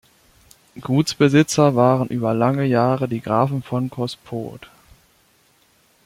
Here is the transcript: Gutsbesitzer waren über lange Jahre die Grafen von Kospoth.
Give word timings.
Gutsbesitzer 0.79 1.75
waren 1.75 2.07
über 2.07 2.33
lange 2.33 2.63
Jahre 2.65 3.07
die 3.07 3.21
Grafen 3.21 3.61
von 3.61 3.91
Kospoth. 3.91 4.67